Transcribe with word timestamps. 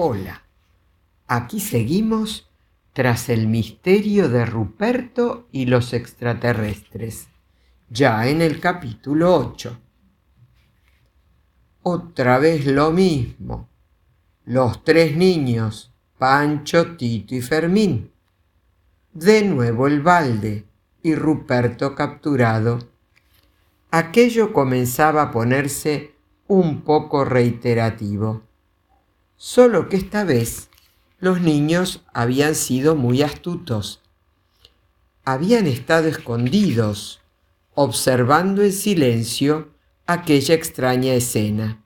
Hola, 0.00 0.44
aquí 1.26 1.58
seguimos 1.58 2.48
tras 2.92 3.28
el 3.30 3.48
misterio 3.48 4.28
de 4.28 4.46
Ruperto 4.46 5.48
y 5.50 5.66
los 5.66 5.92
extraterrestres, 5.92 7.26
ya 7.90 8.28
en 8.28 8.40
el 8.40 8.60
capítulo 8.60 9.34
8. 9.34 9.76
Otra 11.82 12.38
vez 12.38 12.64
lo 12.66 12.92
mismo. 12.92 13.68
Los 14.44 14.84
tres 14.84 15.16
niños, 15.16 15.92
Pancho, 16.16 16.96
Tito 16.96 17.34
y 17.34 17.40
Fermín. 17.40 18.12
De 19.12 19.42
nuevo 19.42 19.88
el 19.88 20.00
balde 20.00 20.64
y 21.02 21.16
Ruperto 21.16 21.96
capturado. 21.96 22.78
Aquello 23.90 24.52
comenzaba 24.52 25.22
a 25.22 25.30
ponerse 25.32 26.14
un 26.46 26.82
poco 26.82 27.24
reiterativo. 27.24 28.47
Solo 29.40 29.88
que 29.88 29.96
esta 29.96 30.24
vez 30.24 30.68
los 31.20 31.40
niños 31.40 32.02
habían 32.12 32.56
sido 32.56 32.96
muy 32.96 33.22
astutos. 33.22 34.02
Habían 35.24 35.68
estado 35.68 36.08
escondidos, 36.08 37.20
observando 37.76 38.62
en 38.64 38.72
silencio 38.72 39.68
aquella 40.06 40.56
extraña 40.56 41.14
escena. 41.14 41.84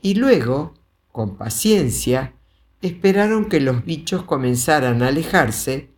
Y 0.00 0.14
luego, 0.14 0.74
con 1.10 1.36
paciencia, 1.36 2.34
esperaron 2.82 3.46
que 3.46 3.58
los 3.58 3.84
bichos 3.84 4.22
comenzaran 4.22 5.02
a 5.02 5.08
alejarse 5.08 5.90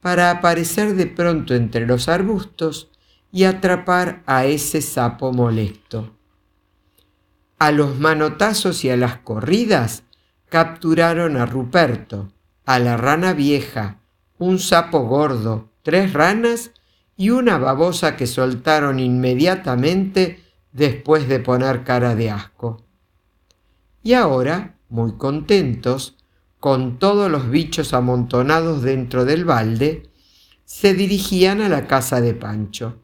para 0.00 0.30
aparecer 0.30 0.94
de 0.94 1.06
pronto 1.06 1.54
entre 1.54 1.86
los 1.86 2.08
arbustos 2.08 2.90
y 3.30 3.44
atrapar 3.44 4.22
a 4.24 4.46
ese 4.46 4.80
sapo 4.80 5.34
molesto. 5.34 6.17
A 7.58 7.72
los 7.72 7.98
manotazos 7.98 8.84
y 8.84 8.90
a 8.90 8.96
las 8.96 9.16
corridas 9.18 10.04
capturaron 10.48 11.36
a 11.36 11.44
Ruperto, 11.44 12.32
a 12.64 12.78
la 12.78 12.96
rana 12.96 13.32
vieja, 13.32 13.98
un 14.38 14.60
sapo 14.60 15.00
gordo, 15.00 15.68
tres 15.82 16.12
ranas 16.12 16.70
y 17.16 17.30
una 17.30 17.58
babosa 17.58 18.14
que 18.14 18.28
soltaron 18.28 19.00
inmediatamente 19.00 20.44
después 20.72 21.28
de 21.28 21.40
poner 21.40 21.82
cara 21.82 22.14
de 22.14 22.30
asco. 22.30 22.84
Y 24.04 24.12
ahora, 24.12 24.76
muy 24.88 25.16
contentos, 25.16 26.16
con 26.60 26.98
todos 27.00 27.28
los 27.30 27.50
bichos 27.50 27.92
amontonados 27.92 28.82
dentro 28.82 29.24
del 29.24 29.44
balde, 29.44 30.08
se 30.64 30.94
dirigían 30.94 31.60
a 31.60 31.68
la 31.68 31.86
casa 31.88 32.20
de 32.20 32.34
Pancho. 32.34 33.00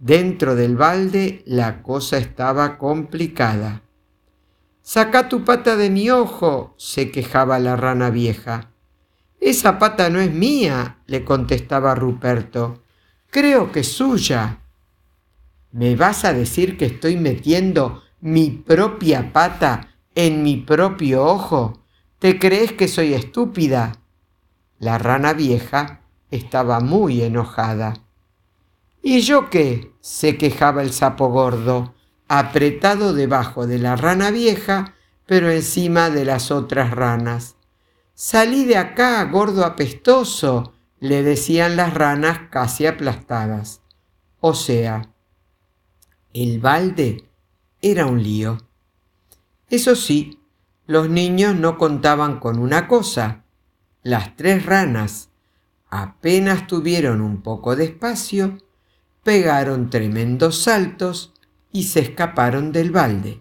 Dentro 0.00 0.54
del 0.54 0.78
balde 0.78 1.42
la 1.44 1.82
cosa 1.82 2.16
estaba 2.16 2.78
complicada. 2.78 3.82
Saca 4.80 5.28
tu 5.28 5.44
pata 5.44 5.76
de 5.76 5.90
mi 5.90 6.08
ojo, 6.08 6.72
se 6.78 7.10
quejaba 7.10 7.58
la 7.58 7.76
rana 7.76 8.08
vieja. 8.08 8.70
Esa 9.42 9.78
pata 9.78 10.08
no 10.08 10.18
es 10.18 10.32
mía, 10.32 11.00
le 11.06 11.22
contestaba 11.22 11.94
Ruperto. 11.94 12.82
Creo 13.28 13.72
que 13.72 13.80
es 13.80 13.92
suya. 13.92 14.60
¿Me 15.70 15.96
vas 15.96 16.24
a 16.24 16.32
decir 16.32 16.78
que 16.78 16.86
estoy 16.86 17.18
metiendo 17.18 18.02
mi 18.22 18.50
propia 18.50 19.34
pata 19.34 19.98
en 20.14 20.42
mi 20.42 20.56
propio 20.56 21.26
ojo? 21.26 21.84
¿Te 22.18 22.38
crees 22.38 22.72
que 22.72 22.88
soy 22.88 23.12
estúpida? 23.12 24.00
La 24.78 24.96
rana 24.96 25.34
vieja 25.34 26.00
estaba 26.30 26.80
muy 26.80 27.20
enojada. 27.20 27.92
¿Y 29.02 29.20
yo 29.20 29.50
qué? 29.50 29.90
se 30.00 30.38
quejaba 30.38 30.82
el 30.82 30.92
sapo 30.92 31.28
gordo, 31.28 31.94
apretado 32.28 33.12
debajo 33.12 33.66
de 33.66 33.78
la 33.78 33.96
rana 33.96 34.30
vieja, 34.30 34.94
pero 35.26 35.50
encima 35.50 36.10
de 36.10 36.24
las 36.24 36.50
otras 36.50 36.90
ranas. 36.90 37.56
Salí 38.14 38.64
de 38.64 38.76
acá, 38.76 39.22
gordo 39.24 39.64
apestoso, 39.64 40.72
le 40.98 41.22
decían 41.22 41.76
las 41.76 41.94
ranas 41.94 42.48
casi 42.50 42.86
aplastadas. 42.86 43.82
O 44.40 44.54
sea, 44.54 45.10
el 46.32 46.60
balde 46.60 47.28
era 47.82 48.06
un 48.06 48.22
lío. 48.22 48.58
Eso 49.68 49.94
sí, 49.96 50.40
los 50.86 51.08
niños 51.08 51.54
no 51.54 51.78
contaban 51.78 52.40
con 52.40 52.58
una 52.58 52.88
cosa. 52.88 53.44
Las 54.02 54.36
tres 54.36 54.66
ranas, 54.66 55.30
apenas 55.88 56.66
tuvieron 56.66 57.20
un 57.20 57.42
poco 57.42 57.76
de 57.76 57.84
espacio, 57.84 58.58
pegaron 59.22 59.90
tremendos 59.90 60.62
saltos 60.62 61.34
y 61.72 61.84
se 61.84 62.00
escaparon 62.00 62.72
del 62.72 62.90
balde. 62.90 63.40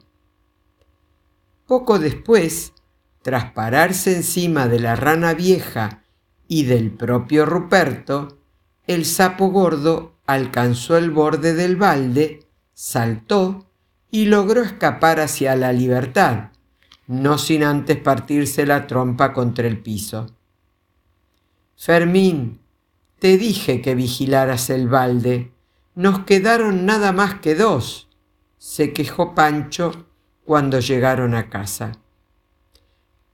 Poco 1.66 2.00
después, 2.00 2.74
tras 3.22 3.52
pararse 3.52 4.16
encima 4.16 4.68
de 4.68 4.80
la 4.80 4.96
rana 4.96 5.34
vieja 5.34 6.04
y 6.48 6.64
del 6.64 6.92
propio 6.92 7.46
Ruperto, 7.46 8.40
el 8.88 9.06
sapo 9.06 9.50
gordo 9.50 10.16
alcanzó 10.26 10.98
el 10.98 11.12
borde 11.12 11.54
del 11.54 11.76
balde, 11.76 12.48
saltó 12.74 13.68
y 14.12 14.26
logró 14.26 14.64
escapar 14.64 15.20
hacia 15.20 15.56
la 15.56 15.72
libertad, 15.74 16.52
no 17.08 17.38
sin 17.38 17.64
antes 17.64 17.98
partirse 17.98 18.66
la 18.66 18.88
trompa 18.88 19.34
contra 19.34 19.68
el 19.68 19.80
piso. 19.80 20.28
Fermín, 21.76 22.60
te 23.20 23.38
dije 23.38 23.82
que 23.82 23.96
vigilaras 23.96 24.70
el 24.70 24.88
balde, 24.88 25.52
nos 26.00 26.20
quedaron 26.20 26.86
nada 26.86 27.12
más 27.12 27.42
que 27.42 27.56
dos, 27.56 28.08
se 28.58 28.94
quejó 28.94 29.36
Pancho 29.36 30.06
cuando 30.46 30.80
llegaron 30.80 31.36
a 31.36 31.50
casa. 31.50 31.92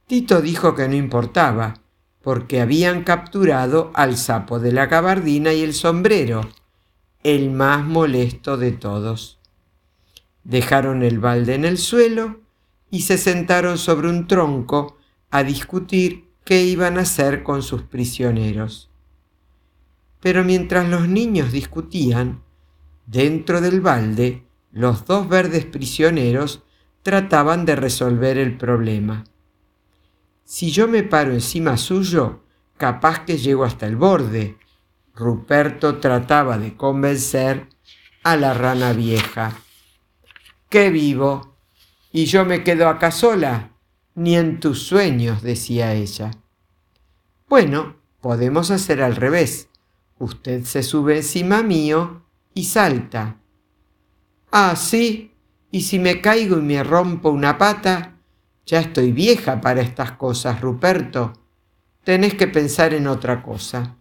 Tito 0.07 0.41
dijo 0.41 0.73
que 0.73 0.87
no 0.87 0.95
importaba, 0.95 1.75
porque 2.23 2.61
habían 2.61 3.03
capturado 3.03 3.91
al 3.93 4.17
sapo 4.17 4.57
de 4.57 4.71
la 4.71 4.87
gabardina 4.87 5.53
y 5.53 5.61
el 5.61 5.75
sombrero, 5.75 6.41
el 7.21 7.51
más 7.51 7.85
molesto 7.85 8.57
de 8.57 8.71
todos. 8.71 9.37
Dejaron 10.43 11.03
el 11.03 11.19
balde 11.19 11.53
en 11.53 11.65
el 11.65 11.77
suelo 11.77 12.39
y 12.89 13.03
se 13.03 13.19
sentaron 13.19 13.77
sobre 13.77 14.09
un 14.09 14.25
tronco 14.25 14.97
a 15.29 15.43
discutir 15.43 16.31
qué 16.43 16.63
iban 16.63 16.97
a 16.97 17.01
hacer 17.01 17.43
con 17.43 17.61
sus 17.61 17.83
prisioneros. 17.83 18.89
Pero 20.19 20.43
mientras 20.43 20.89
los 20.89 21.07
niños 21.07 21.51
discutían, 21.51 22.43
Dentro 23.05 23.61
del 23.61 23.81
balde, 23.81 24.43
los 24.71 25.05
dos 25.05 25.29
verdes 25.29 25.65
prisioneros 25.65 26.63
trataban 27.03 27.65
de 27.65 27.75
resolver 27.75 28.37
el 28.37 28.57
problema. 28.57 29.23
Si 30.43 30.71
yo 30.71 30.87
me 30.87 31.03
paro 31.03 31.31
encima 31.31 31.77
suyo, 31.77 32.43
capaz 32.77 33.25
que 33.25 33.37
llego 33.37 33.63
hasta 33.63 33.85
el 33.85 33.95
borde. 33.95 34.57
Ruperto 35.13 35.99
trataba 35.99 36.57
de 36.57 36.75
convencer 36.75 37.67
a 38.23 38.35
la 38.35 38.53
rana 38.53 38.91
vieja. 38.93 39.55
¡Qué 40.69 40.89
vivo! 40.89 41.55
¿Y 42.11 42.25
yo 42.25 42.43
me 42.43 42.63
quedo 42.63 42.89
acá 42.89 43.11
sola? 43.11 43.71
Ni 44.15 44.35
en 44.35 44.59
tus 44.59 44.81
sueños, 44.81 45.43
decía 45.43 45.93
ella. 45.93 46.31
Bueno, 47.47 47.97
podemos 48.19 48.71
hacer 48.71 49.01
al 49.03 49.15
revés. 49.15 49.69
Usted 50.17 50.63
se 50.63 50.81
sube 50.81 51.17
encima 51.17 51.61
mío 51.61 52.24
y 52.55 52.63
salta. 52.63 53.37
Ah, 54.51 54.75
sí, 54.75 55.33
y 55.69 55.81
si 55.81 55.99
me 55.99 56.21
caigo 56.21 56.57
y 56.57 56.61
me 56.61 56.83
rompo 56.83 57.29
una 57.29 57.59
pata, 57.59 58.15
ya 58.65 58.79
estoy 58.79 59.11
vieja 59.11 59.61
para 59.61 59.81
estas 59.81 60.13
cosas, 60.13 60.61
Ruperto. 60.61 61.33
Tenés 62.03 62.33
que 62.33 62.47
pensar 62.47 62.93
en 62.93 63.07
otra 63.07 63.43
cosa. 63.43 63.97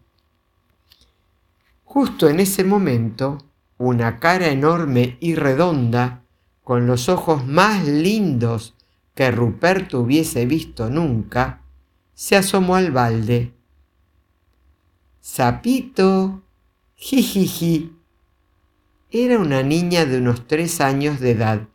Justo 1.85 2.29
en 2.29 2.41
ese 2.41 2.65
momento, 2.65 3.39
una 3.77 4.19
cara 4.19 4.49
enorme 4.49 5.19
y 5.21 5.35
redonda, 5.35 6.23
con 6.63 6.87
los 6.87 7.09
ojos 7.09 7.47
más 7.47 7.87
lindos 7.87 8.75
que 9.15 9.31
Ruperto 9.31 10.01
hubiese 10.01 10.47
visto 10.47 10.89
nunca, 10.89 11.61
se 12.15 12.37
asomó 12.37 12.77
al 12.77 12.93
balde. 12.93 13.53
Sapito, 15.21 16.43
jijiji, 16.95 17.94
era 19.23 19.39
una 19.39 19.63
niña 19.63 20.07
de 20.07 20.19
unos 20.19 20.49
tres 20.49 20.81
años 20.81 21.21
de 21.21 21.31
edad. 21.31 21.69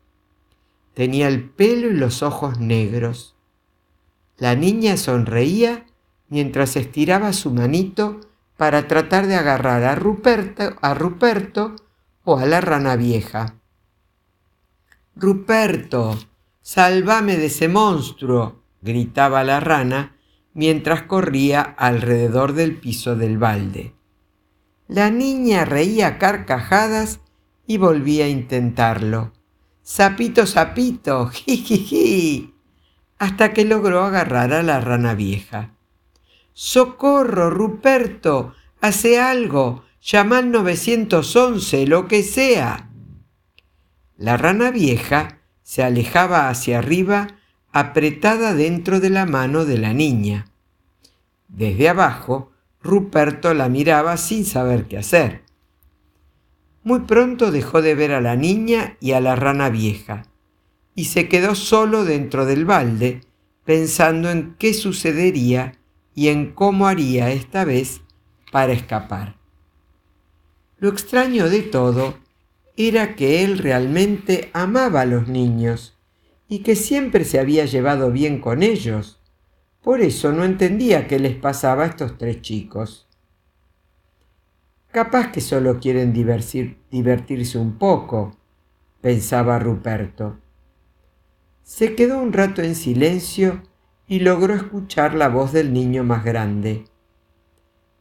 Tenía 0.94 1.30
el 1.30 1.50
pelo 1.50 1.89
y 1.89 1.94
los 1.94 2.21
ojos 2.21 2.59
negros. 2.59 3.38
La 4.38 4.56
niña 4.56 4.97
sonreía 4.97 5.86
mientras 6.27 6.75
estiraba 6.75 7.31
su 7.31 7.51
manito 7.51 8.19
para 8.57 8.89
tratar 8.89 9.27
de 9.27 9.36
agarrar 9.36 9.86
a 9.86 9.95
Ruperto, 9.95 10.75
a 10.81 10.94
Ruperto 10.94 11.77
o 12.25 12.38
a 12.38 12.45
la 12.45 12.59
rana 12.59 12.97
vieja. 12.97 13.56
Ruperto, 15.15 16.19
sálvame 16.62 17.38
de 17.38 17.45
ese 17.45 17.69
monstruo, 17.69 18.63
gritaba 18.81 19.45
la 19.45 19.62
rana 19.62 20.18
mientras 20.53 21.03
corría 21.03 21.62
alrededor 21.62 22.51
del 22.51 22.75
piso 22.75 23.15
del 23.15 23.38
balde. 23.38 23.94
La 24.89 25.09
niña 25.09 25.63
reía 25.63 26.18
carcajadas 26.18 27.21
y 27.69 27.77
volví 27.77 28.19
a 28.19 28.27
intentarlo. 28.27 29.31
Sapito, 29.83 30.48
sapito, 30.48 31.27
jijiji. 31.33 32.51
hasta 33.19 33.54
que 33.54 33.63
logró 33.63 34.04
agarrar 34.04 34.54
a 34.54 34.63
la 34.63 34.81
rana 34.81 35.13
vieja. 35.13 35.75
¡Socorro, 36.54 37.51
Ruperto! 37.51 38.56
¡Hace 38.81 39.19
algo! 39.19 39.83
¡Llama 40.01 40.39
al 40.39 40.51
911, 40.51 41.86
lo 41.86 42.07
que 42.07 42.24
sea! 42.24 42.89
La 44.18 44.36
rana 44.36 44.71
vieja 44.71 45.38
se 45.62 45.83
alejaba 45.83 46.50
hacia 46.50 46.80
arriba 46.80 47.27
apretada 47.71 48.56
dentro 48.56 49.00
de 49.00 49.12
la 49.12 49.27
mano 49.27 49.63
de 49.66 49.77
la 49.77 49.94
niña. 49.94 50.48
Desde 51.48 51.88
abajo, 51.88 52.51
Ruperto 52.81 53.54
la 53.54 53.69
miraba 53.69 54.18
sin 54.18 54.44
saber 54.44 54.88
qué 54.88 54.98
hacer. 54.98 55.48
Muy 56.89 57.01
pronto 57.01 57.51
dejó 57.51 57.83
de 57.83 57.94
ver 57.94 58.13
a 58.13 58.19
la 58.19 58.36
niña 58.36 58.97
y 59.00 59.12
a 59.12 59.21
la 59.21 59.36
rana 59.36 59.69
vieja, 59.69 60.24
y 60.95 61.06
se 61.06 61.30
quedó 61.30 61.53
solo 61.53 62.03
dentro 62.03 62.47
del 62.47 62.65
balde, 62.65 63.21
pensando 63.63 64.31
en 64.31 64.56
qué 64.57 64.74
sucedería 64.74 65.74
y 66.15 66.30
en 66.30 66.51
cómo 66.51 66.88
haría 66.88 67.30
esta 67.30 67.63
vez 67.63 68.01
para 68.51 68.74
escapar. 68.74 69.36
Lo 70.80 70.89
extraño 70.89 71.47
de 71.47 71.62
todo 71.62 72.18
era 72.75 73.15
que 73.15 73.44
él 73.44 73.59
realmente 73.59 74.50
amaba 74.53 75.01
a 75.01 75.06
los 75.06 75.27
niños 75.27 75.95
y 76.47 76.63
que 76.63 76.75
siempre 76.75 77.24
se 77.24 77.39
había 77.39 77.65
llevado 77.65 78.12
bien 78.12 78.42
con 78.42 78.63
ellos. 78.63 79.19
Por 79.83 80.01
eso 80.01 80.31
no 80.31 80.44
entendía 80.44 81.07
qué 81.07 81.19
les 81.19 81.35
pasaba 81.35 81.83
a 81.83 81.88
estos 81.89 82.18
tres 82.18 82.42
chicos. 82.42 83.08
Capaz 84.91 85.31
que 85.31 85.39
solo 85.39 85.80
quieren 85.80 86.13
divertirse 86.13 87.59
un 87.59 87.77
poco, 87.77 88.36
pensaba 89.01 89.59
Ruperto. 89.59 90.39
Se 91.62 91.94
quedó 91.94 92.19
un 92.19 92.33
rato 92.33 92.63
en 92.63 92.74
silencio 92.74 93.62
y 94.07 94.21
logró 94.21 94.56
escuchar 94.56 95.13
la 95.13 95.27
voz 95.30 95.53
del 95.53 95.71
niño 95.74 96.03
más 96.03 96.24
grande. 96.25 96.86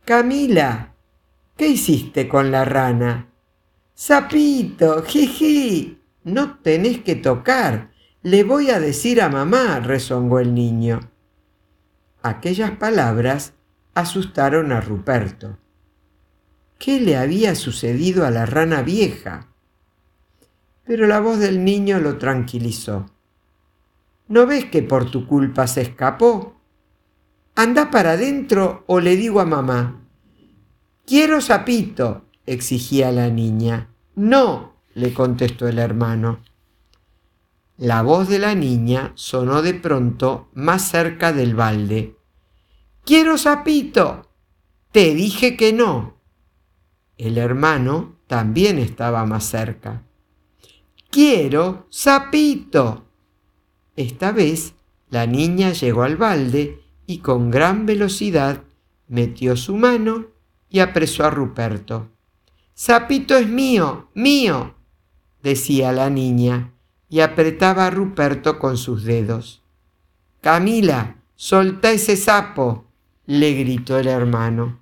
Camila, 0.07 0.95
¿qué 1.59 1.69
hiciste 1.69 2.27
con 2.27 2.51
la 2.51 2.65
rana? 2.65 3.29
Sapito, 3.93 5.03
jiji, 5.03 6.01
no 6.25 6.59
tenés 6.61 7.03
que 7.03 7.17
tocar. 7.17 7.91
Le 8.23 8.45
voy 8.45 8.71
a 8.71 8.81
decir 8.81 9.21
a 9.21 9.29
mamá, 9.29 9.81
rezongó 9.81 10.39
el 10.39 10.55
niño. 10.55 11.01
Aquellas 12.23 12.71
palabras 12.71 13.53
asustaron 13.95 14.73
a 14.73 14.81
Ruperto. 14.81 15.59
¿Qué 16.79 17.01
le 17.01 17.17
había 17.17 17.57
sucedido 17.57 18.25
a 18.25 18.31
la 18.31 18.47
rana 18.47 18.83
vieja? 18.83 19.49
Pero 20.87 21.09
la 21.09 21.19
voz 21.19 21.39
del 21.39 21.65
niño 21.65 21.99
lo 21.99 22.19
tranquilizó. 22.19 23.07
¿No 24.29 24.47
ves 24.47 24.67
que 24.67 24.83
por 24.83 25.11
tu 25.11 25.27
culpa 25.27 25.67
se 25.67 25.83
escapó? 25.83 26.57
Anda 27.57 27.91
para 27.91 28.13
adentro 28.13 28.85
o 28.87 29.01
le 29.01 29.17
digo 29.17 29.41
a 29.41 29.45
mamá. 29.45 30.03
Quiero 31.05 31.41
sapito, 31.41 32.27
exigía 32.47 33.11
la 33.11 33.29
niña. 33.29 33.89
No, 34.15 34.75
le 34.95 35.13
contestó 35.13 35.67
el 35.67 35.81
hermano. 35.81 36.41
La 37.77 38.03
voz 38.03 38.29
de 38.29 38.39
la 38.39 38.55
niña 38.55 39.13
sonó 39.17 39.63
de 39.63 39.75
pronto 39.75 40.49
más 40.55 40.89
cerca 40.89 41.33
del 41.33 41.57
balde. 41.57 42.17
Quiero 43.05 43.37
sapito. 43.37 44.29
Te 44.93 45.15
dije 45.15 45.57
que 45.57 45.73
no. 45.73 46.18
El 47.19 47.37
hermano 47.37 48.15
también 48.29 48.79
estaba 48.79 49.27
más 49.27 49.45
cerca. 49.45 50.05
Quiero 51.11 51.87
sapito. 51.91 53.07
Esta 53.97 54.31
vez 54.31 54.75
la 55.11 55.27
niña 55.27 55.73
llegó 55.73 56.05
al 56.05 56.17
balde 56.17 56.81
y 57.07 57.19
con 57.19 57.51
gran 57.51 57.87
velocidad 57.87 58.63
metió 59.09 59.57
su 59.57 59.75
mano 59.75 60.27
y 60.71 60.79
apresó 60.79 61.25
a 61.25 61.31
Ruperto. 61.31 62.09
Sapito 62.75 63.37
es 63.37 63.49
mío, 63.49 64.09
mío, 64.15 64.75
decía 65.43 65.91
la 65.91 66.11
niña 66.11 66.73
y 67.09 67.21
apretaba 67.21 67.87
a 67.87 67.91
Ruperto 67.91 68.61
con 68.61 68.77
sus 68.77 69.03
dedos. 69.03 69.63
Camila, 70.41 71.17
solta 71.35 71.91
ese 71.91 72.17
sapo, 72.17 72.85
le 73.27 73.55
gritó 73.55 73.99
el 73.99 74.07
hermano. 74.07 74.79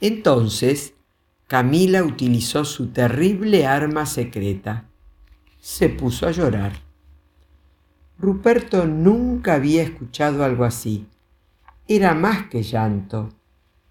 Entonces 0.00 0.94
Camila 1.46 2.02
utilizó 2.02 2.64
su 2.64 2.88
terrible 2.88 3.66
arma 3.66 4.04
secreta. 4.04 4.88
Se 5.60 5.88
puso 5.88 6.26
a 6.26 6.32
llorar. 6.32 6.72
Ruperto 8.18 8.86
nunca 8.86 9.54
había 9.54 9.82
escuchado 9.82 10.44
algo 10.44 10.64
así. 10.64 11.06
Era 11.86 12.14
más 12.14 12.48
que 12.48 12.62
llanto. 12.62 13.28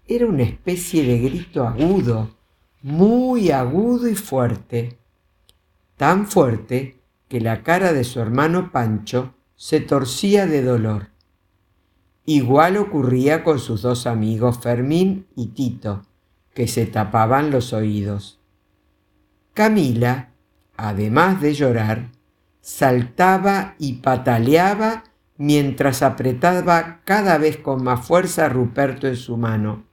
Era 0.06 0.26
una 0.26 0.42
especie 0.42 1.02
de 1.04 1.18
grito 1.18 1.66
agudo, 1.66 2.36
muy 2.82 3.50
agudo 3.50 4.08
y 4.08 4.14
fuerte. 4.14 4.98
Tan 5.96 6.26
fuerte 6.26 7.00
que 7.28 7.40
la 7.40 7.62
cara 7.62 7.92
de 7.92 8.04
su 8.04 8.20
hermano 8.20 8.70
Pancho 8.70 9.34
se 9.56 9.80
torcía 9.80 10.46
de 10.46 10.62
dolor. 10.62 11.08
Igual 12.28 12.76
ocurría 12.76 13.44
con 13.44 13.60
sus 13.60 13.82
dos 13.82 14.06
amigos 14.06 14.58
Fermín 14.58 15.26
y 15.36 15.46
Tito, 15.48 16.02
que 16.54 16.66
se 16.66 16.86
tapaban 16.86 17.52
los 17.52 17.72
oídos. 17.72 18.40
Camila, 19.54 20.30
además 20.76 21.40
de 21.40 21.54
llorar, 21.54 22.10
saltaba 22.60 23.76
y 23.78 23.94
pataleaba 23.94 25.04
mientras 25.38 26.02
apretaba 26.02 27.00
cada 27.04 27.38
vez 27.38 27.58
con 27.58 27.84
más 27.84 28.04
fuerza 28.04 28.46
a 28.46 28.48
Ruperto 28.48 29.06
en 29.06 29.16
su 29.16 29.36
mano. 29.36 29.84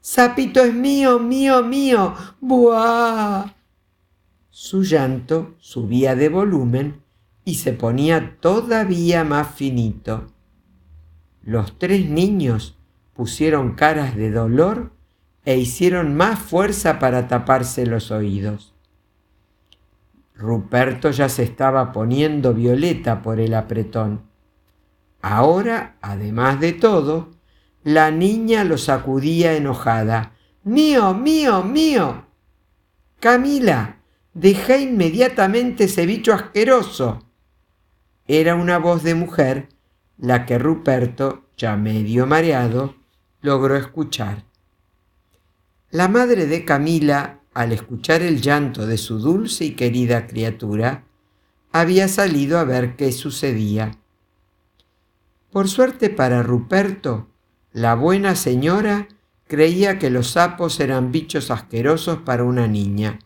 Sapito 0.00 0.62
es 0.62 0.72
mío, 0.72 1.18
mío, 1.18 1.64
mío. 1.64 2.14
¡Buah! 2.40 3.54
Su 4.50 4.84
llanto 4.84 5.54
subía 5.58 6.14
de 6.14 6.28
volumen 6.28 7.02
y 7.44 7.56
se 7.56 7.72
ponía 7.72 8.36
todavía 8.40 9.24
más 9.24 9.54
finito. 9.54 10.31
Los 11.42 11.78
tres 11.78 12.08
niños 12.08 12.78
pusieron 13.14 13.74
caras 13.74 14.16
de 14.16 14.30
dolor 14.30 14.92
e 15.44 15.56
hicieron 15.56 16.16
más 16.16 16.38
fuerza 16.38 16.98
para 16.98 17.26
taparse 17.26 17.84
los 17.86 18.10
oídos. 18.10 18.74
Ruperto 20.34 21.10
ya 21.10 21.28
se 21.28 21.42
estaba 21.42 21.92
poniendo 21.92 22.54
violeta 22.54 23.22
por 23.22 23.40
el 23.40 23.54
apretón. 23.54 24.22
Ahora, 25.20 25.96
además 26.00 26.60
de 26.60 26.72
todo, 26.72 27.30
la 27.82 28.10
niña 28.10 28.64
lo 28.64 28.78
sacudía 28.78 29.54
enojada. 29.54 30.32
Mío, 30.64 31.12
mío, 31.14 31.64
mío. 31.64 32.26
Camila, 33.18 33.98
deja 34.32 34.78
inmediatamente 34.78 35.84
ese 35.84 36.06
bicho 36.06 36.32
asqueroso. 36.32 37.24
Era 38.26 38.54
una 38.54 38.78
voz 38.78 39.02
de 39.02 39.14
mujer 39.14 39.68
la 40.18 40.46
que 40.46 40.58
Ruperto, 40.58 41.44
ya 41.56 41.76
medio 41.76 42.26
mareado, 42.26 42.94
logró 43.40 43.76
escuchar. 43.76 44.44
La 45.90 46.08
madre 46.08 46.46
de 46.46 46.64
Camila, 46.64 47.40
al 47.54 47.72
escuchar 47.72 48.22
el 48.22 48.40
llanto 48.40 48.86
de 48.86 48.96
su 48.96 49.18
dulce 49.18 49.66
y 49.66 49.70
querida 49.72 50.26
criatura, 50.26 51.04
había 51.72 52.08
salido 52.08 52.58
a 52.58 52.64
ver 52.64 52.96
qué 52.96 53.12
sucedía. 53.12 53.98
Por 55.50 55.68
suerte 55.68 56.08
para 56.08 56.42
Ruperto, 56.42 57.28
la 57.72 57.94
buena 57.94 58.36
señora 58.36 59.08
creía 59.48 59.98
que 59.98 60.08
los 60.08 60.30
sapos 60.30 60.80
eran 60.80 61.12
bichos 61.12 61.50
asquerosos 61.50 62.18
para 62.18 62.44
una 62.44 62.66
niña, 62.66 63.18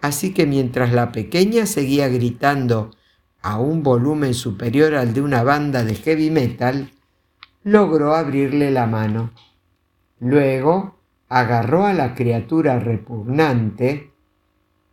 así 0.00 0.32
que 0.32 0.46
mientras 0.46 0.92
la 0.92 1.12
pequeña 1.12 1.66
seguía 1.66 2.08
gritando 2.08 2.92
a 3.42 3.58
un 3.58 3.82
volumen 3.82 4.34
superior 4.34 4.94
al 4.94 5.14
de 5.14 5.22
una 5.22 5.42
banda 5.42 5.84
de 5.84 5.94
heavy 5.94 6.30
metal, 6.30 6.90
logró 7.62 8.14
abrirle 8.14 8.70
la 8.70 8.86
mano. 8.86 9.30
Luego 10.18 10.98
agarró 11.28 11.86
a 11.86 11.92
la 11.92 12.14
criatura 12.14 12.78
repugnante, 12.78 14.12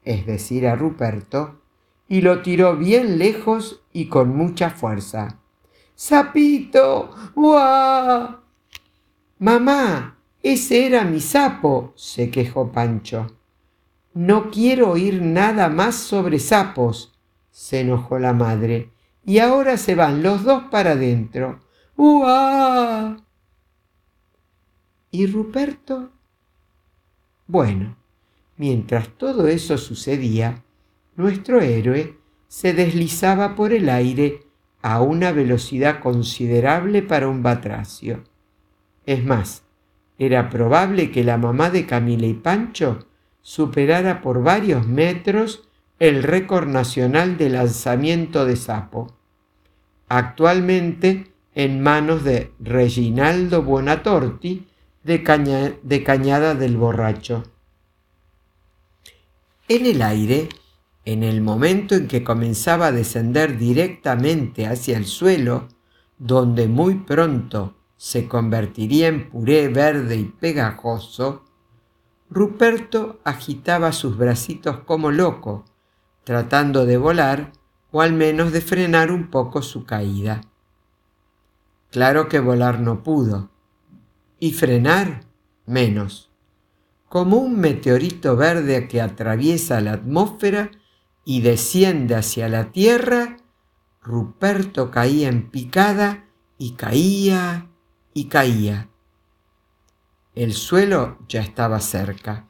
es 0.04 0.26
decir, 0.26 0.68
a 0.68 0.76
Ruperto, 0.76 1.62
y 2.08 2.22
lo 2.22 2.42
tiró 2.42 2.78
bien 2.78 3.18
lejos 3.18 3.82
y 3.92 4.08
con 4.08 4.36
mucha 4.36 4.70
fuerza. 4.70 5.40
¡Sapito! 5.96 7.10
¡Guau! 7.36 8.38
Mamá, 9.40 10.18
ese 10.42 10.86
era 10.86 11.04
mi 11.04 11.20
sapo, 11.20 11.94
se 11.96 12.30
quejó 12.32 12.72
Pancho. 12.72 13.36
No 14.14 14.50
quiero 14.50 14.92
oír 14.92 15.22
nada 15.22 15.70
más 15.70 15.96
sobre 15.96 16.40
sapos, 16.40 17.17
se 17.58 17.80
enojó 17.80 18.20
la 18.20 18.34
madre. 18.34 18.92
Y 19.26 19.40
ahora 19.40 19.78
se 19.78 19.96
van 19.96 20.22
los 20.22 20.44
dos 20.44 20.66
para 20.70 20.92
adentro. 20.92 21.60
¡Uah! 21.98 23.18
¿Y 25.10 25.26
Ruperto? 25.26 26.12
Bueno, 27.48 27.98
mientras 28.58 29.10
todo 29.18 29.48
eso 29.48 29.80
sucedía, 29.80 30.64
nuestro 31.16 31.60
héroe 31.60 32.20
se 32.48 32.74
deslizaba 32.74 33.56
por 33.56 33.74
el 33.74 33.90
aire 33.90 34.44
a 34.84 35.02
una 35.02 35.32
velocidad 35.32 36.00
considerable 36.00 37.02
para 37.02 37.28
un 37.28 37.42
batracio. 37.42 38.24
Es 39.08 39.26
más, 39.26 39.64
era 40.20 40.50
probable 40.52 41.10
que 41.10 41.24
la 41.24 41.38
mamá 41.38 41.72
de 41.72 41.88
Camila 41.88 42.28
y 42.28 42.36
Pancho 42.36 43.08
superara 43.42 44.22
por 44.22 44.44
varios 44.44 44.86
metros 44.86 45.67
el 46.00 46.24
récord 46.24 46.68
nacional 46.68 47.38
de 47.38 47.50
lanzamiento 47.50 48.46
de 48.46 48.56
sapo, 48.56 49.16
actualmente 50.08 51.32
en 51.56 51.82
manos 51.82 52.24
de 52.24 52.54
Reginaldo 52.60 53.64
Buonatorti 53.64 54.68
de, 55.04 55.78
de 55.82 56.04
Cañada 56.04 56.54
del 56.54 56.78
Borracho. 56.78 57.44
En 59.68 59.86
el 59.86 60.02
aire, 60.02 60.50
en 61.04 61.24
el 61.24 61.42
momento 61.42 61.96
en 61.96 62.08
que 62.08 62.24
comenzaba 62.24 62.88
a 62.88 62.92
descender 62.92 63.58
directamente 63.58 64.68
hacia 64.68 64.98
el 64.98 65.06
suelo, 65.06 65.68
donde 66.20 66.68
muy 66.68 66.96
pronto 66.96 67.76
se 67.98 68.28
convertiría 68.28 69.08
en 69.08 69.30
puré 69.30 69.68
verde 69.68 70.18
y 70.18 70.26
pegajoso, 70.26 71.44
Ruperto 72.30 73.20
agitaba 73.24 73.94
sus 73.94 74.18
bracitos 74.18 74.80
como 74.80 75.12
loco, 75.12 75.64
tratando 76.28 76.86
de 76.86 76.98
volar 76.98 77.54
o 77.90 78.02
al 78.02 78.12
menos 78.12 78.52
de 78.52 78.60
frenar 78.60 79.14
un 79.14 79.30
poco 79.30 79.62
su 79.62 79.86
caída. 79.86 80.42
Claro 81.90 82.28
que 82.28 82.42
volar 82.42 82.82
no 82.82 83.02
pudo, 83.02 83.50
y 84.38 84.52
frenar 84.52 85.22
menos. 85.66 86.30
Como 87.08 87.38
un 87.38 87.58
meteorito 87.58 88.36
verde 88.36 88.90
que 88.90 89.00
atraviesa 89.00 89.80
la 89.80 89.94
atmósfera 89.94 90.72
y 91.24 91.40
desciende 91.40 92.16
hacia 92.16 92.50
la 92.50 92.74
tierra, 92.74 93.38
Ruperto 94.02 94.92
caía 94.92 95.30
en 95.30 95.50
picada 95.50 96.26
y 96.58 96.74
caía 96.74 97.68
y 98.14 98.26
caía. 98.26 98.90
El 100.36 100.52
suelo 100.52 101.20
ya 101.30 101.40
estaba 101.40 101.80
cerca. 101.80 102.50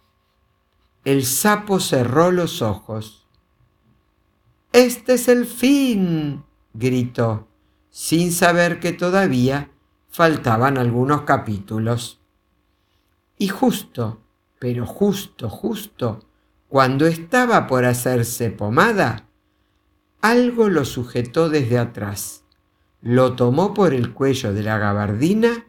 El 1.05 1.23
sapo 1.23 1.79
cerró 1.79 2.31
los 2.31 2.63
ojos. 2.63 3.26
Este 4.77 5.15
es 5.15 5.27
el 5.27 5.47
fin, 5.47 6.43
gritó, 6.75 7.47
sin 7.89 8.31
saber 8.31 8.79
que 8.79 8.93
todavía 8.93 9.71
faltaban 10.07 10.77
algunos 10.77 11.23
capítulos. 11.23 12.19
Y 13.39 13.47
justo, 13.47 14.21
pero 14.59 14.85
justo, 14.85 15.49
justo, 15.49 16.19
cuando 16.67 17.07
estaba 17.07 17.65
por 17.65 17.85
hacerse 17.85 18.51
pomada, 18.51 19.27
algo 20.21 20.69
lo 20.69 20.85
sujetó 20.85 21.49
desde 21.49 21.79
atrás 21.79 22.43
lo 23.01 23.33
tomó 23.33 23.73
por 23.73 23.95
el 23.95 24.13
cuello 24.13 24.53
de 24.53 24.61
la 24.61 24.77
gabardina 24.77 25.65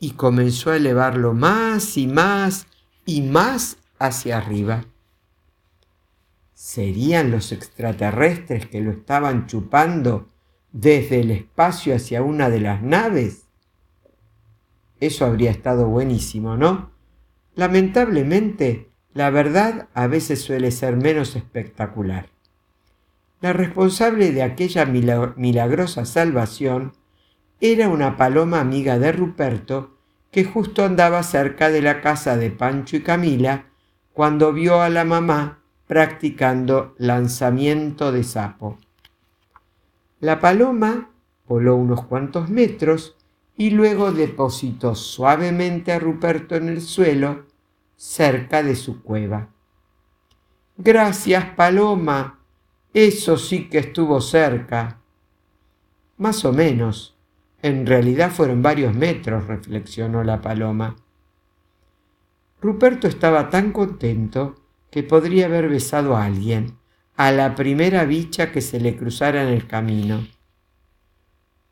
y 0.00 0.12
comenzó 0.12 0.70
a 0.70 0.76
elevarlo 0.76 1.32
más 1.32 1.96
y 1.96 2.08
más 2.08 2.66
y 3.04 3.22
más 3.22 3.76
hacia 4.00 4.38
arriba. 4.38 4.84
¿Serían 6.64 7.32
los 7.32 7.50
extraterrestres 7.50 8.66
que 8.66 8.80
lo 8.80 8.92
estaban 8.92 9.48
chupando 9.48 10.28
desde 10.70 11.18
el 11.18 11.32
espacio 11.32 11.92
hacia 11.92 12.22
una 12.22 12.50
de 12.50 12.60
las 12.60 12.84
naves? 12.84 13.48
Eso 15.00 15.26
habría 15.26 15.50
estado 15.50 15.88
buenísimo, 15.88 16.56
¿no? 16.56 16.92
Lamentablemente, 17.56 18.90
la 19.12 19.30
verdad 19.30 19.88
a 19.92 20.06
veces 20.06 20.40
suele 20.40 20.70
ser 20.70 20.94
menos 20.94 21.34
espectacular. 21.34 22.28
La 23.40 23.52
responsable 23.52 24.30
de 24.30 24.44
aquella 24.44 24.86
milagrosa 24.86 26.04
salvación 26.04 26.92
era 27.60 27.88
una 27.88 28.16
paloma 28.16 28.60
amiga 28.60 29.00
de 29.00 29.10
Ruperto 29.10 29.98
que 30.30 30.44
justo 30.44 30.84
andaba 30.84 31.24
cerca 31.24 31.70
de 31.70 31.82
la 31.82 32.00
casa 32.00 32.36
de 32.36 32.52
Pancho 32.52 32.98
y 32.98 33.02
Camila 33.02 33.66
cuando 34.12 34.52
vio 34.52 34.80
a 34.80 34.90
la 34.90 35.04
mamá 35.04 35.61
practicando 35.92 36.94
lanzamiento 36.96 38.12
de 38.12 38.24
sapo. 38.24 38.78
La 40.20 40.40
paloma 40.40 41.10
voló 41.46 41.76
unos 41.76 42.06
cuantos 42.06 42.48
metros 42.48 43.14
y 43.58 43.72
luego 43.72 44.10
depositó 44.10 44.94
suavemente 44.94 45.92
a 45.92 45.98
Ruperto 45.98 46.56
en 46.56 46.70
el 46.70 46.80
suelo 46.80 47.44
cerca 47.94 48.62
de 48.62 48.74
su 48.74 49.02
cueva. 49.02 49.50
Gracias, 50.78 51.44
paloma, 51.56 52.38
eso 52.94 53.36
sí 53.36 53.68
que 53.68 53.76
estuvo 53.76 54.22
cerca. 54.22 54.98
Más 56.16 56.42
o 56.46 56.54
menos. 56.54 57.18
En 57.60 57.84
realidad 57.84 58.30
fueron 58.30 58.62
varios 58.62 58.94
metros, 58.94 59.46
reflexionó 59.46 60.24
la 60.24 60.40
paloma. 60.40 60.96
Ruperto 62.62 63.08
estaba 63.08 63.50
tan 63.50 63.72
contento 63.72 64.61
que 64.92 65.02
podría 65.02 65.46
haber 65.46 65.70
besado 65.70 66.14
a 66.16 66.26
alguien, 66.26 66.76
a 67.16 67.32
la 67.32 67.54
primera 67.54 68.04
bicha 68.04 68.52
que 68.52 68.60
se 68.60 68.78
le 68.78 68.94
cruzara 68.94 69.42
en 69.42 69.48
el 69.48 69.66
camino. 69.66 70.28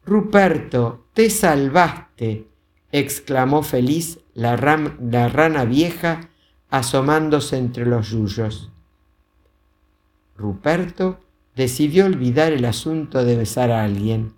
Ruperto, 0.06 1.06
te 1.12 1.28
salvaste, 1.28 2.46
exclamó 2.90 3.62
feliz 3.62 4.20
la, 4.32 4.56
la 4.98 5.28
rana 5.28 5.66
vieja 5.66 6.30
asomándose 6.70 7.58
entre 7.58 7.84
los 7.84 8.08
yuyos. 8.08 8.72
Ruperto 10.38 11.20
decidió 11.54 12.06
olvidar 12.06 12.52
el 12.52 12.64
asunto 12.64 13.22
de 13.22 13.36
besar 13.36 13.70
a 13.70 13.84
alguien. 13.84 14.32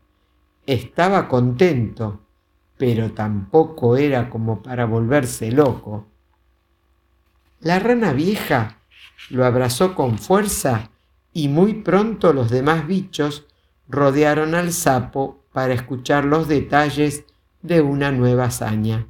Estaba 0.67 1.29
contento, 1.29 2.21
pero 2.77 3.13
tampoco 3.13 3.97
era 3.97 4.29
como 4.29 4.61
para 4.61 4.87
volverse 4.87 5.53
loco. 5.53 6.09
La 7.63 7.79
rana 7.79 8.13
vieja 8.13 8.79
lo 9.31 9.45
abrazó 9.45 9.95
con 9.95 10.19
fuerza 10.19 10.91
y 11.33 11.47
muy 11.47 11.75
pronto 11.75 12.33
los 12.33 12.51
demás 12.51 12.89
bichos 12.89 13.47
rodearon 13.89 14.57
al 14.57 14.73
sapo 14.73 15.45
para 15.53 15.73
escuchar 15.73 16.25
los 16.25 16.49
detalles 16.49 17.25
de 17.63 17.81
una 17.81 18.11
nueva 18.11 18.47
hazaña. 18.47 19.07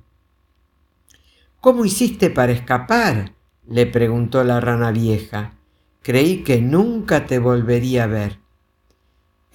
¿Cómo 1.62 1.87
hiciste 1.87 2.28
para 2.28 2.52
escapar? 2.52 3.32
le 3.66 3.87
preguntó 3.87 4.44
la 4.44 4.61
rana 4.61 4.90
vieja. 4.90 5.54
Creí 6.02 6.44
que 6.44 6.61
nunca 6.61 7.25
te 7.25 7.38
volvería 7.38 8.04
a 8.04 8.09
ver. 8.09 8.38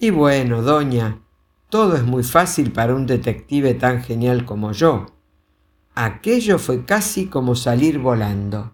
Y 0.00 0.10
bueno, 0.10 0.60
doña, 0.62 1.20
todo 1.70 1.94
es 1.94 2.02
muy 2.02 2.24
fácil 2.24 2.72
para 2.72 2.96
un 2.96 3.06
detective 3.06 3.74
tan 3.74 4.02
genial 4.02 4.44
como 4.44 4.72
yo. 4.72 5.06
Aquello 5.94 6.58
fue 6.58 6.84
casi 6.84 7.26
como 7.26 7.54
salir 7.54 8.00
volando. 8.00 8.72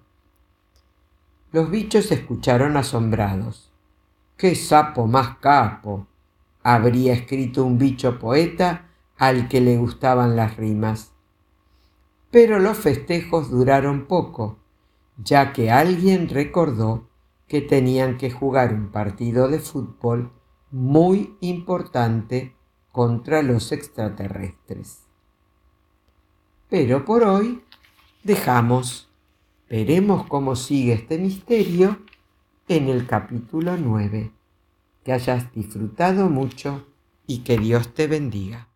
Los 1.55 1.71
bichos 1.71 2.11
escucharon 2.11 2.77
asombrados. 2.77 3.71
¡Qué 4.37 4.57
sapo 4.57 5.07
más 5.07 5.39
capo! 5.39 6.09
habría 6.65 7.13
escrito 7.13 7.65
un 7.65 7.79
bicho 7.79 8.19
poeta 8.19 8.89
al 9.19 9.47
que 9.47 9.61
le 9.61 9.77
gustaban 9.77 10.35
las 10.35 10.57
rimas. 10.57 11.13
Pero 12.33 12.59
los 12.59 12.77
festejos 12.77 13.53
duraron 13.53 14.07
poco, 14.07 14.59
ya 15.17 15.53
que 15.53 15.71
alguien 15.71 16.29
recordó 16.29 17.09
que 17.47 17.61
tenían 17.61 18.19
que 18.19 18.33
jugar 18.33 18.75
un 18.75 18.91
partido 18.91 19.47
de 19.47 19.61
fútbol 19.61 20.33
muy 20.73 21.37
importante 21.41 22.57
contra 22.91 23.43
los 23.43 23.71
extraterrestres. 23.71 25.05
Pero 26.69 27.05
por 27.05 27.23
hoy 27.23 27.63
dejamos. 28.25 29.09
Veremos 29.69 30.27
cómo 30.27 30.57
sigue 30.57 30.93
este 30.93 31.19
misterio 31.19 31.99
en 32.69 32.89
el 32.89 33.07
capítulo 33.07 33.77
9. 33.77 34.31
Que 35.05 35.13
hayas 35.13 35.53
disfrutado 35.55 36.29
mucho 36.29 36.87
y 37.27 37.39
que 37.39 37.59
Dios 37.59 37.95
te 37.95 38.07
bendiga. 38.07 38.69